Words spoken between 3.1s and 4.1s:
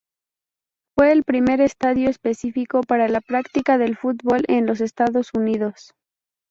práctica del